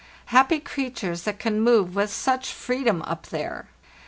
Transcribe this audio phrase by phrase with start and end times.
[0.33, 3.67] Happy creatures that can move with such freedom up there!